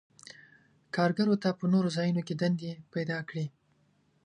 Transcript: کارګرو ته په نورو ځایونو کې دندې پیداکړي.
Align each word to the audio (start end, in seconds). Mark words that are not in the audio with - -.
کارګرو 0.95 1.35
ته 1.43 1.49
په 1.59 1.65
نورو 1.73 1.89
ځایونو 1.97 2.21
کې 2.27 2.33
دندې 2.41 2.71
پیداکړي. 2.93 3.45